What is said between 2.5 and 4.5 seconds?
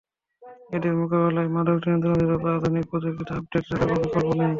আধুনিক প্রযুক্তিতে আপডেট রাখার কোনো বিকল্প নেই।